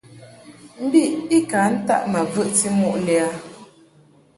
Mbiʼ 0.83 1.09
i 1.37 1.37
ka 1.49 1.59
ntaʼ 1.75 2.03
ma 2.11 2.21
vəʼti 2.33 2.67
muʼ 2.79 2.95
lɛ 3.05 3.15
a. 3.27 3.29